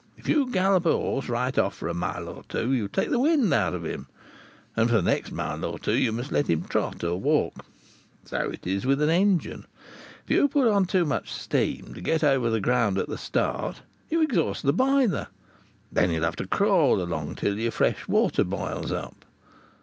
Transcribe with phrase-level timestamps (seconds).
[0.17, 3.19] If you gallop a horse right off for a mile or two, you take the
[3.19, 4.07] wind out of him,
[4.75, 7.63] and for the next mile or two you must let him trot or walk.
[8.25, 9.67] So it is with a engine.
[10.25, 13.83] If you put on too much steam, to get over the ground at the start,
[14.09, 15.27] you exhaust the boiler, and
[15.91, 19.23] then you'll have to crawl along till your fresh water boils up.